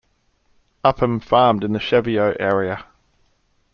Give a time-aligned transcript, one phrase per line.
[0.83, 2.85] Upham farmed in the Cheviot area.